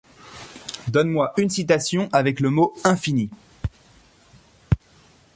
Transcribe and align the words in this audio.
Donne 0.87 1.11
moi 1.11 1.31
une 1.37 1.51
citation 1.51 2.09
avec 2.11 2.39
le 2.39 2.49
mot 2.49 2.73
infini. 2.83 3.29